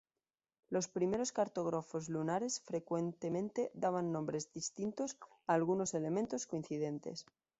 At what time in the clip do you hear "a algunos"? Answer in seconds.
5.45-5.93